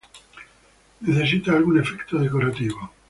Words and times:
Necesita 1.01 1.51
algún 1.55 1.79
efecto 1.79 2.17
decorativo. 2.17 2.91